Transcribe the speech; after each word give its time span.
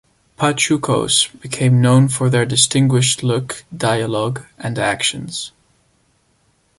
Pachucos 0.35 1.27
became 1.41 1.79
known 1.79 2.07
for 2.07 2.31
their 2.31 2.43
distinguished 2.43 3.21
look, 3.21 3.63
dialogue, 3.77 4.43
and 4.57 4.79
actions. 4.79 5.51